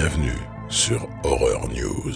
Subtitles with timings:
[0.00, 0.38] Bienvenue
[0.68, 2.14] sur Horror News.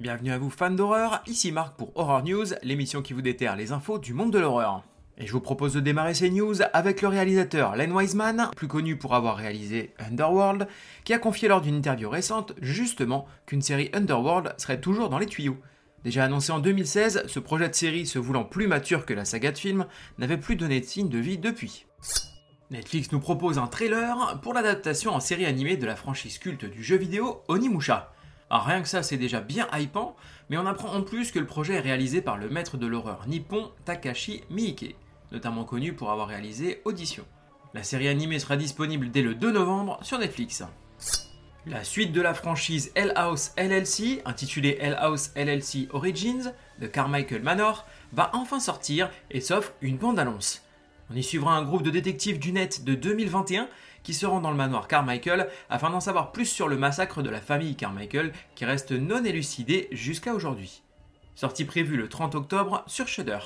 [0.00, 3.70] Bienvenue à vous fans d'horreur, ici Marc pour Horror News, l'émission qui vous déterre les
[3.70, 4.82] infos du monde de l'horreur.
[5.16, 8.96] Et je vous propose de démarrer ces news avec le réalisateur Len Wiseman, plus connu
[8.96, 10.66] pour avoir réalisé Underworld,
[11.04, 15.26] qui a confié lors d'une interview récente justement qu'une série Underworld serait toujours dans les
[15.26, 15.58] tuyaux.
[16.02, 19.52] Déjà annoncé en 2016, ce projet de série se voulant plus mature que la saga
[19.52, 19.86] de film
[20.18, 21.86] n'avait plus donné de signe de vie depuis.
[22.70, 26.82] Netflix nous propose un trailer pour l'adaptation en série animée de la franchise culte du
[26.82, 28.12] jeu vidéo Onimusha.
[28.48, 30.16] Alors rien que ça c'est déjà bien hypant,
[30.48, 33.26] mais on apprend en plus que le projet est réalisé par le maître de l'horreur
[33.26, 34.96] nippon Takashi Miike,
[35.30, 37.24] notamment connu pour avoir réalisé Audition.
[37.74, 40.62] La série animée sera disponible dès le 2 novembre sur Netflix.
[41.66, 47.42] La suite de la franchise Hell House LLC, intitulée Hell House LLC Origins, de Carmichael
[47.42, 50.63] Manor, va enfin sortir et s'offre une bande-annonce.
[51.14, 53.68] On y suivra un groupe de détectives du net de 2021
[54.02, 57.30] qui se rend dans le manoir Carmichael afin d'en savoir plus sur le massacre de
[57.30, 60.82] la famille Carmichael qui reste non élucidé jusqu'à aujourd'hui.
[61.36, 63.38] Sortie prévue le 30 octobre sur Shudder.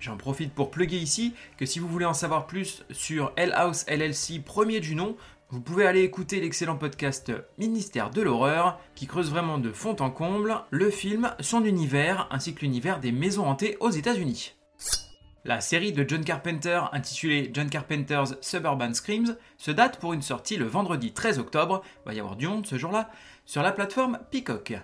[0.00, 3.84] J'en profite pour plugger ici que si vous voulez en savoir plus sur Hell House
[3.88, 5.14] LLC premier du nom,
[5.50, 10.10] vous pouvez aller écouter l'excellent podcast Ministère de l'horreur qui creuse vraiment de fond en
[10.10, 14.54] comble le film, son univers ainsi que l'univers des maisons hantées aux États-Unis.
[15.44, 20.56] La série de John Carpenter intitulée John Carpenter's Suburban Screams se date pour une sortie
[20.56, 23.10] le vendredi 13 octobre, va y avoir du monde ce jour-là,
[23.44, 24.74] sur la plateforme Peacock.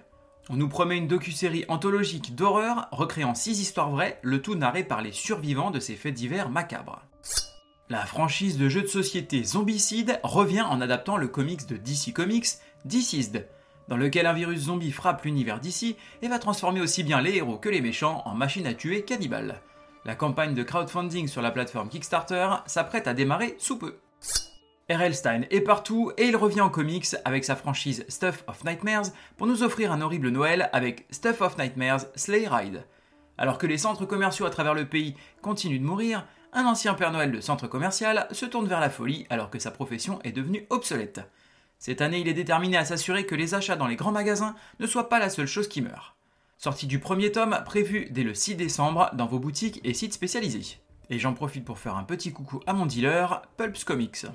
[0.50, 5.00] On nous promet une docu-série anthologique d'horreur recréant six histoires vraies, le tout narré par
[5.00, 7.04] les survivants de ces faits divers macabres.
[7.88, 12.48] La franchise de jeux de société Zombicide revient en adaptant le comics de DC Comics,
[12.84, 13.46] Deceased,
[13.86, 17.58] dans lequel un virus zombie frappe l'univers DC et va transformer aussi bien les héros
[17.58, 19.62] que les méchants en machines à tuer cannibales.
[20.04, 23.98] La campagne de crowdfunding sur la plateforme Kickstarter s'apprête à démarrer sous peu.
[24.90, 25.14] R.L.
[25.14, 29.46] Stein est partout et il revient en comics avec sa franchise Stuff of Nightmares pour
[29.46, 32.84] nous offrir un horrible Noël avec Stuff of Nightmares Sleigh Ride.
[33.36, 37.12] Alors que les centres commerciaux à travers le pays continuent de mourir, un ancien Père
[37.12, 40.66] Noël de centre commercial se tourne vers la folie alors que sa profession est devenue
[40.70, 41.20] obsolète.
[41.78, 44.86] Cette année, il est déterminé à s'assurer que les achats dans les grands magasins ne
[44.86, 46.17] soient pas la seule chose qui meurt.
[46.60, 50.80] Sortie du premier tome, prévu dès le 6 décembre dans vos boutiques et sites spécialisés.
[51.08, 54.26] Et j'en profite pour faire un petit coucou à mon dealer, Pulps Comics.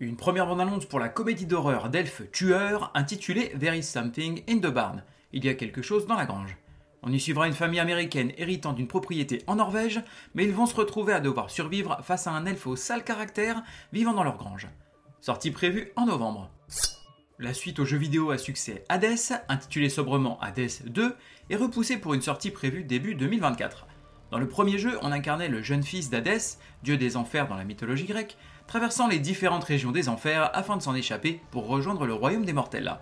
[0.00, 4.72] Une première bande-annonce pour la comédie d'horreur d'elfes tueurs intitulée There is something in the
[4.72, 5.04] barn.
[5.34, 6.56] Il y a quelque chose dans la grange.
[7.02, 10.00] On y suivra une famille américaine héritant d'une propriété en Norvège,
[10.34, 13.62] mais ils vont se retrouver à devoir survivre face à un elfe au sale caractère
[13.92, 14.68] vivant dans leur grange.
[15.20, 16.50] Sortie prévue en novembre.
[17.38, 19.18] La suite au jeu vidéo à succès Hades,
[19.50, 21.14] intitulé sobrement Hades 2,
[21.50, 23.86] est repoussée pour une sortie prévue début 2024.
[24.30, 27.64] Dans le premier jeu, on incarnait le jeune fils d'Hadès, dieu des enfers dans la
[27.64, 32.14] mythologie grecque, traversant les différentes régions des enfers afin de s'en échapper pour rejoindre le
[32.14, 32.96] royaume des mortels.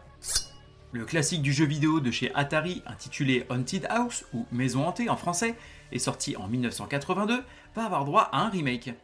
[0.90, 5.16] Le classique du jeu vidéo de chez Atari, intitulé Haunted House, ou Maison hantée en
[5.16, 5.54] français,
[5.92, 7.44] est sorti en 1982,
[7.76, 8.94] va avoir droit à un remake.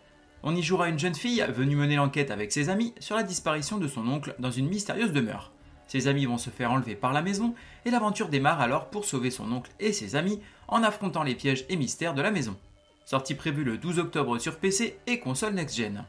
[0.43, 3.77] On y jouera une jeune fille venue mener l'enquête avec ses amis sur la disparition
[3.77, 5.53] de son oncle dans une mystérieuse demeure.
[5.87, 9.31] Ses amis vont se faire enlever par la maison, et l'aventure démarre alors pour sauver
[9.31, 12.57] son oncle et ses amis en affrontant les pièges et mystères de la maison.
[13.05, 16.05] Sortie prévue le 12 octobre sur PC et console next-gen.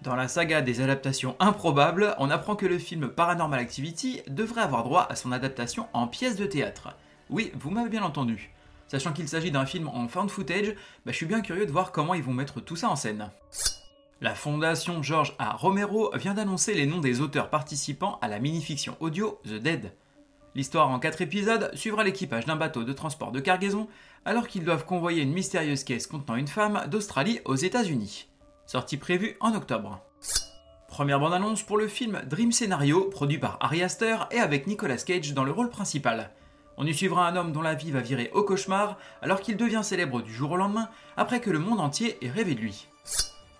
[0.00, 4.84] Dans la saga des adaptations improbables, on apprend que le film Paranormal Activity devrait avoir
[4.84, 6.96] droit à son adaptation en pièce de théâtre.
[7.30, 8.53] Oui, vous m'avez bien entendu.
[8.88, 10.74] Sachant qu'il s'agit d'un film en found footage,
[11.04, 13.30] bah, je suis bien curieux de voir comment ils vont mettre tout ça en scène.
[14.20, 15.56] La fondation George A.
[15.56, 19.92] Romero vient d'annoncer les noms des auteurs participants à la mini-fiction audio The Dead.
[20.54, 23.88] L'histoire en 4 épisodes suivra l'équipage d'un bateau de transport de cargaison
[24.24, 28.28] alors qu'ils doivent convoyer une mystérieuse caisse contenant une femme d'Australie aux États-Unis
[28.66, 30.00] sortie prévue en octobre.
[30.88, 35.34] Première bande-annonce pour le film Dream Scenario, produit par Ari Aster et avec Nicolas Cage
[35.34, 36.30] dans le rôle principal.
[36.76, 39.82] On y suivra un homme dont la vie va virer au cauchemar alors qu'il devient
[39.82, 42.88] célèbre du jour au lendemain après que le monde entier ait rêvé de lui.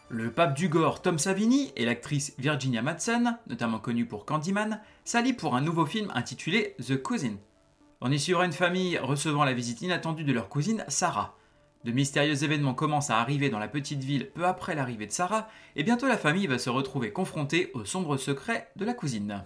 [0.08, 5.32] Le pape du gore Tom Savini et l'actrice Virginia Madsen, notamment connue pour Candyman, s'allient
[5.32, 7.37] pour un nouveau film intitulé The Cousin.
[8.00, 11.37] On y suivra une famille recevant la visite inattendue de leur cousine Sarah.
[11.84, 15.49] De mystérieux événements commencent à arriver dans la petite ville peu après l'arrivée de Sarah,
[15.76, 19.44] et bientôt la famille va se retrouver confrontée aux sombres secrets de la cousine.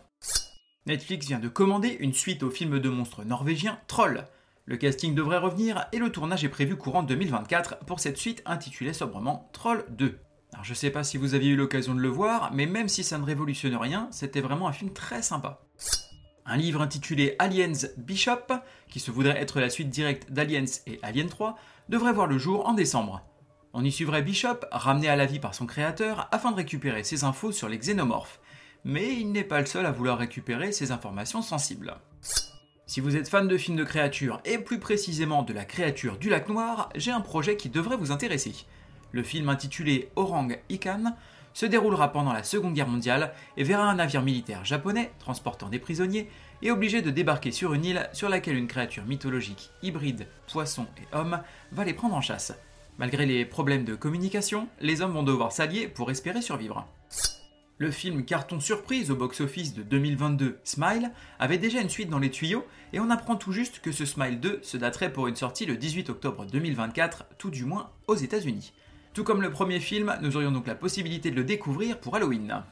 [0.88, 4.24] Netflix vient de commander une suite au film de monstre norvégien Troll.
[4.64, 8.94] Le casting devrait revenir et le tournage est prévu courant 2024 pour cette suite intitulée
[8.94, 10.18] sobrement Troll 2.
[10.54, 13.04] Alors je sais pas si vous aviez eu l'occasion de le voir, mais même si
[13.04, 15.60] ça ne révolutionne rien, c'était vraiment un film très sympa.
[16.46, 18.46] Un livre intitulé Aliens Bishop,
[18.88, 21.58] qui se voudrait être la suite directe d'Aliens et Alien 3,
[21.90, 23.20] devrait voir le jour en décembre.
[23.74, 27.24] On y suivrait Bishop, ramené à la vie par son créateur, afin de récupérer ses
[27.24, 28.40] infos sur les xénomorphes.
[28.88, 31.94] Mais il n'est pas le seul à vouloir récupérer ces informations sensibles.
[32.86, 36.30] Si vous êtes fan de films de créatures, et plus précisément de la créature du
[36.30, 38.54] lac noir, j'ai un projet qui devrait vous intéresser.
[39.12, 41.14] Le film intitulé Orang Ikan
[41.52, 45.78] se déroulera pendant la Seconde Guerre mondiale et verra un navire militaire japonais, transportant des
[45.78, 46.30] prisonniers,
[46.62, 51.14] et obligé de débarquer sur une île sur laquelle une créature mythologique hybride, poisson et
[51.14, 51.42] homme,
[51.72, 52.54] va les prendre en chasse.
[52.96, 56.88] Malgré les problèmes de communication, les hommes vont devoir s'allier pour espérer survivre.
[57.80, 62.32] Le film carton surprise au box-office de 2022, Smile, avait déjà une suite dans les
[62.32, 65.64] tuyaux, et on apprend tout juste que ce Smile 2 se daterait pour une sortie
[65.64, 68.72] le 18 octobre 2024, tout du moins aux États-Unis.
[69.14, 72.64] Tout comme le premier film, nous aurions donc la possibilité de le découvrir pour Halloween.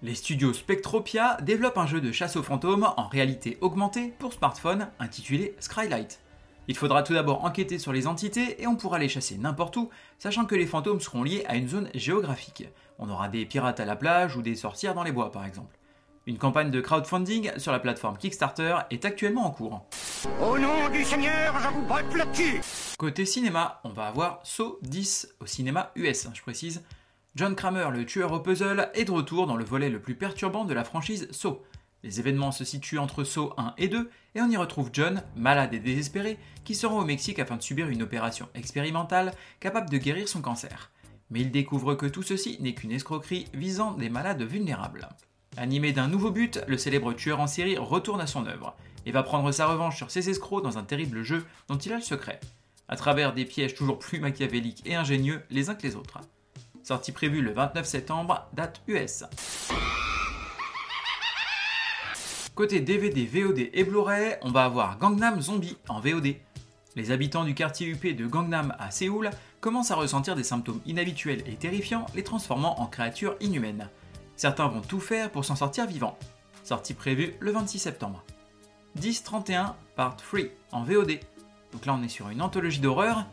[0.00, 4.88] Les studios Spectropia développent un jeu de chasse aux fantômes en réalité augmentée pour smartphone
[5.00, 6.20] intitulé Skylight.
[6.66, 9.90] Il faudra tout d'abord enquêter sur les entités et on pourra les chasser n'importe où,
[10.18, 12.68] sachant que les fantômes seront liés à une zone géographique.
[12.98, 15.76] On aura des pirates à la plage ou des sorcières dans les bois par exemple.
[16.26, 19.84] Une campagne de crowdfunding sur la plateforme Kickstarter est actuellement en cours.
[20.40, 22.62] Au nom du Seigneur, je vous botte le cul
[22.98, 26.82] Côté cinéma, on va avoir Saw 10 au cinéma US, je précise.
[27.34, 30.64] John Kramer, le tueur au puzzle, est de retour dans le volet le plus perturbant
[30.64, 31.60] de la franchise Saw.
[32.04, 35.72] Les événements se situent entre Saw 1 et 2, et on y retrouve John, malade
[35.72, 39.96] et désespéré, qui se rend au Mexique afin de subir une opération expérimentale capable de
[39.96, 40.90] guérir son cancer.
[41.30, 45.08] Mais il découvre que tout ceci n'est qu'une escroquerie visant des malades vulnérables.
[45.56, 49.22] Animé d'un nouveau but, le célèbre tueur en série retourne à son œuvre, et va
[49.22, 52.38] prendre sa revanche sur ses escrocs dans un terrible jeu dont il a le secret,
[52.86, 56.20] à travers des pièges toujours plus machiavéliques et ingénieux les uns que les autres.
[56.82, 59.24] Sortie prévue le 29 septembre, date US.
[62.54, 66.36] Côté DVD, VOD et Blu-ray, on va avoir Gangnam Zombie en VOD.
[66.94, 69.30] Les habitants du quartier UP de Gangnam à Séoul
[69.60, 73.88] commencent à ressentir des symptômes inhabituels et terrifiants, les transformant en créatures inhumaines.
[74.36, 76.16] Certains vont tout faire pour s'en sortir vivants.
[76.62, 78.22] Sortie prévue le 26 septembre.
[79.00, 80.40] 10-31 Part 3
[80.70, 81.18] en VOD.
[81.72, 83.26] Donc là on est sur une anthologie d'horreur.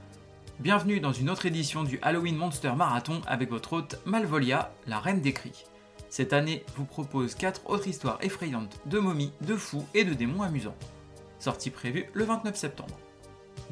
[0.59, 5.21] Bienvenue dans une autre édition du Halloween Monster Marathon avec votre hôte Malvolia, la reine
[5.21, 5.65] des cris
[6.11, 10.43] cette année vous propose 4 autres histoires effrayantes de momies, de fous et de démons
[10.43, 10.75] amusants.
[11.39, 12.99] Sortie prévue le 29 septembre.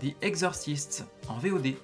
[0.02, 1.76] The Exorcists en VOD.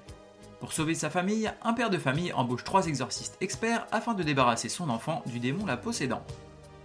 [0.61, 4.69] Pour sauver sa famille, un père de famille embauche 3 exorcistes experts afin de débarrasser
[4.69, 6.23] son enfant du démon la possédant.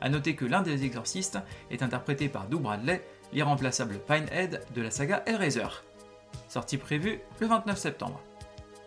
[0.00, 1.38] A noter que l'un des exorcistes
[1.70, 5.69] est interprété par Doug Bradley, l'irremplaçable Pinehead de la saga Hellraiser.
[6.49, 8.20] Sortie prévue le 29 septembre.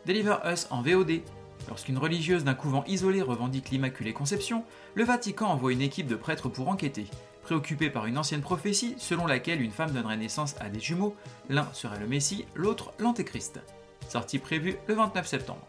[0.05, 1.21] Deliver Us en VOD
[1.67, 4.63] Lorsqu'une religieuse d'un couvent isolé revendique l'Immaculée Conception,
[4.95, 7.07] le Vatican envoie une équipe de prêtres pour enquêter.
[7.43, 11.15] Préoccupé par une ancienne prophétie selon laquelle une femme donnerait naissance à des jumeaux,
[11.49, 13.59] l'un serait le Messie, l'autre l'Antéchrist.
[14.07, 15.65] Sortie prévue le 29 septembre.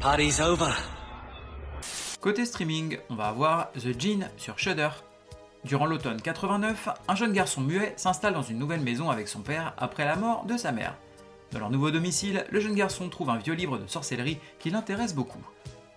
[0.00, 0.72] Party's over.
[2.20, 4.90] Côté streaming, on va avoir The Gene sur Shudder.
[5.64, 9.74] Durant l'automne 89, un jeune garçon muet s'installe dans une nouvelle maison avec son père
[9.78, 10.96] après la mort de sa mère.
[11.52, 15.14] Dans leur nouveau domicile, le jeune garçon trouve un vieux livre de sorcellerie qui l'intéresse
[15.14, 15.44] beaucoup.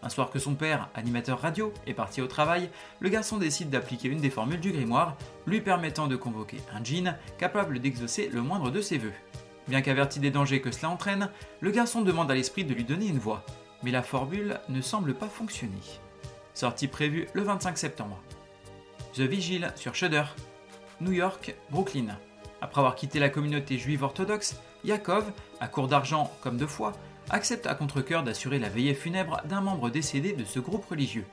[0.01, 4.08] Un soir que son père, animateur radio, est parti au travail, le garçon décide d'appliquer
[4.08, 8.72] une des formules du grimoire, lui permettant de convoquer un djinn capable d'exaucer le moindre
[8.72, 9.13] de ses vœux.
[9.68, 11.29] Bien qu'averti des dangers que cela entraîne,
[11.60, 13.44] le garçon demande à l'esprit de lui donner une voix,
[13.84, 15.82] mais la formule ne semble pas fonctionner.
[16.53, 18.22] Sortie prévue le 25 septembre.
[19.13, 20.24] The Vigil sur Shudder.
[21.01, 22.18] New York, Brooklyn.
[22.62, 26.94] Après avoir quitté la communauté juive orthodoxe, Yakov, à court d'argent comme de foi,
[27.30, 31.25] accepte à contre-coeur d'assurer la veillée funèbre d'un membre décédé de ce groupe religieux.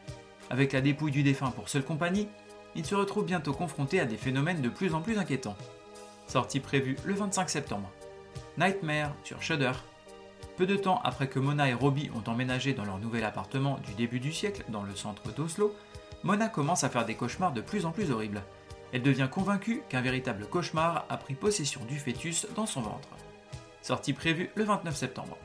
[0.51, 2.29] Avec la dépouille du défunt pour seule compagnie,
[2.75, 5.57] il se retrouve bientôt confronté à des phénomènes de plus en plus inquiétants.
[6.27, 7.91] Sortie prévue le 25 septembre.
[8.59, 9.73] Nightmare sur Shudder.
[10.57, 13.93] Peu de temps après que Mona et Robbie ont emménagé dans leur nouvel appartement du
[13.95, 15.75] début du siècle dans le centre d'Oslo,
[16.23, 18.43] Mona commence à faire des cauchemars de plus en plus horribles.
[18.97, 23.11] Elle devient convaincue qu'un véritable cauchemar a pris possession du fœtus dans son ventre.
[23.83, 25.37] Sortie prévue le 29 septembre.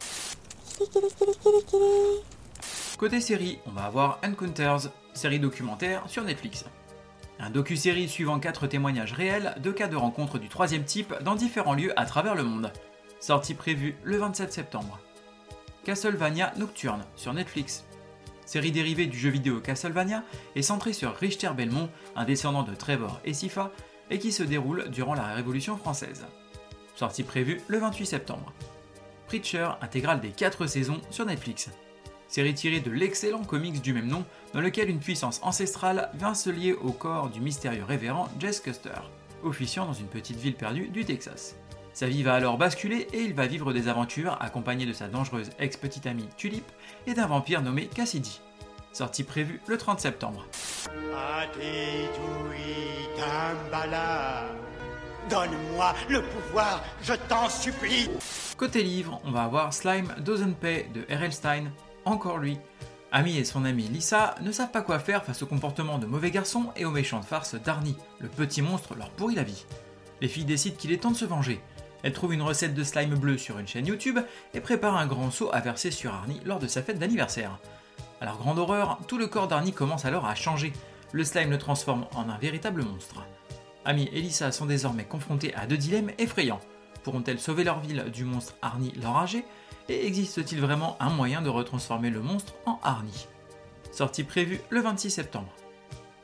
[2.98, 6.64] Côté série, on va avoir Encounters, série documentaire sur Netflix.
[7.42, 11.76] Un docu-série suivant 4 témoignages réels de cas de rencontres du troisième type dans différents
[11.76, 12.72] lieux à travers le monde.
[13.20, 14.98] Sortie prévue le 27 septembre.
[15.84, 17.84] Castlevania Nocturne sur Netflix.
[18.52, 20.26] Série dérivée du jeu vidéo Castlevania
[20.58, 23.72] et centrée sur Richter Belmont, un descendant de Trevor et Sifa,
[24.10, 26.26] et qui se déroule durant la Révolution française
[26.96, 28.52] sortie prévue le 28 septembre.
[29.28, 31.70] Preacher, intégrale des 4 saisons sur Netflix.
[32.28, 36.50] Série tirée de l'excellent comics du même nom, dans lequel une puissance ancestrale vient se
[36.50, 39.00] lier au corps du mystérieux révérend Jess Custer,
[39.44, 41.56] officiant dans une petite ville perdue du Texas.
[41.94, 45.50] Sa vie va alors basculer et il va vivre des aventures accompagné de sa dangereuse
[45.60, 46.66] ex-petite amie Tulip
[47.06, 48.42] et d'un vampire nommé Cassidy.
[48.94, 50.46] sortie prévue le 30 septembre.
[55.30, 58.10] Donne-moi le pouvoir, je t'en supplie
[58.58, 61.32] Côté livre, on va avoir Slime Doesn't Pay de R.L.
[61.32, 61.72] Stein,
[62.06, 62.58] encore lui.
[63.12, 66.32] Amy et son amie Lisa ne savent pas quoi faire face au comportement de mauvais
[66.32, 67.98] garçons et aux méchantes farces d'Arnie.
[68.20, 69.66] Le petit monstre leur pourrit la vie.
[70.22, 71.62] Les filles décident qu'il est temps de se venger.
[72.04, 74.20] Elles trouvent une recette de slime bleu sur une chaîne YouTube
[74.54, 77.60] et préparent un grand seau à verser sur Arnie lors de sa fête d'anniversaire.
[78.20, 80.74] Alors grande horreur, tout le corps d'Arnie commence alors à changer.
[81.12, 83.26] Le slime le transforme en un véritable monstre.
[83.86, 86.60] Amy et Lisa sont désormais confrontés à deux dilemmes effrayants.
[87.04, 89.44] Pourront-elles sauver leur ville du monstre Arnie l'enragé
[89.90, 93.28] Et existe-t-il vraiment un moyen de retransformer le monstre en Arnie?
[93.92, 95.52] Sortie prévue le 26 septembre.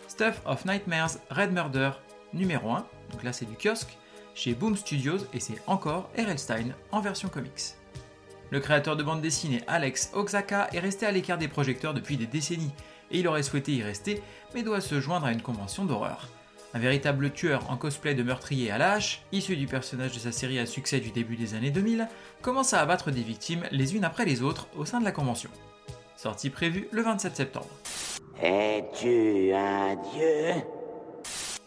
[0.07, 1.91] Stuff of Nightmares Red Murder
[2.33, 3.97] numéro 1, donc là c'est du kiosque,
[4.37, 6.37] chez Boom Studios et c'est encore R.L.
[6.37, 7.73] Stein en version comics.
[8.51, 12.27] Le créateur de bande dessinée Alex Oxaka est resté à l'écart des projecteurs depuis des
[12.27, 12.71] décennies
[13.09, 14.21] et il aurait souhaité y rester
[14.53, 16.29] mais doit se joindre à une convention d'horreur.
[16.75, 20.59] Un véritable tueur en cosplay de meurtrier à hache, issu du personnage de sa série
[20.59, 22.07] à succès du début des années 2000,
[22.43, 25.49] commence à abattre des victimes les unes après les autres au sein de la convention.
[26.15, 27.69] Sortie prévue le 27 septembre.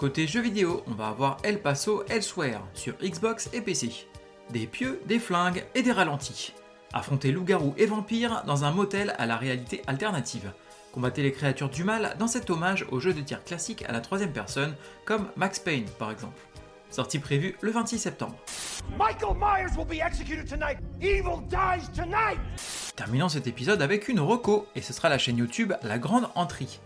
[0.01, 4.07] Côté jeux vidéo, on va avoir El Paso Elsewhere sur Xbox et PC.
[4.49, 6.55] Des pieux, des flingues et des ralentis.
[6.95, 10.55] Affronter loups-garous et vampires dans un motel à la réalité alternative.
[10.93, 14.01] Combattez les créatures du mal dans cet hommage aux jeux de tir classiques à la
[14.01, 16.41] troisième personne, comme Max Payne par exemple.
[16.89, 18.37] Sortie prévue le 26 septembre.
[18.97, 20.79] Michael Myers will be executed tonight.
[21.03, 22.41] Evil dies tonight.
[22.97, 26.81] Terminons cet épisode avec une reco, et ce sera la chaîne YouTube La Grande Entrée.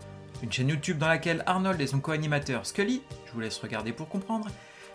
[0.45, 4.07] Une chaîne YouTube dans laquelle Arnold et son co-animateur Scully, je vous laisse regarder pour
[4.07, 4.47] comprendre,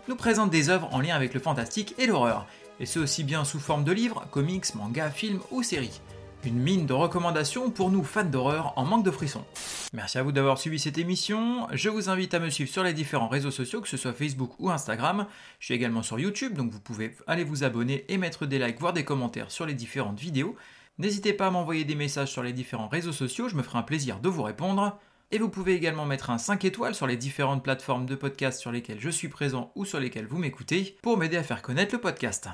[0.07, 2.47] nous présentent des œuvres en lien avec le fantastique et l'horreur,
[2.79, 6.03] et ce aussi bien sous forme de livres, comics, mangas, films ou séries.
[6.45, 9.45] Une mine de recommandations pour nous fans d'horreur en manque de frissons.
[9.93, 11.67] Merci à vous d'avoir suivi cette émission.
[11.73, 14.53] Je vous invite à me suivre sur les différents réseaux sociaux, que ce soit Facebook
[14.61, 15.27] ou Instagram.
[15.59, 18.79] Je suis également sur YouTube, donc vous pouvez aller vous abonner et mettre des likes,
[18.79, 20.55] voire des commentaires sur les différentes vidéos.
[20.99, 23.83] N'hésitez pas à m'envoyer des messages sur les différents réseaux sociaux, je me ferai un
[23.83, 24.97] plaisir de vous répondre.
[25.33, 28.73] Et vous pouvez également mettre un 5 étoiles sur les différentes plateformes de podcast sur
[28.73, 32.01] lesquelles je suis présent ou sur lesquelles vous m'écoutez pour m'aider à faire connaître le
[32.01, 32.49] podcast.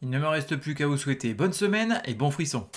[0.00, 2.68] Il ne me reste plus qu'à vous souhaiter bonne semaine et bon frisson.